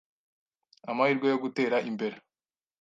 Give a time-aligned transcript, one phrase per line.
[0.89, 2.15] amahirwe yo gutera imbere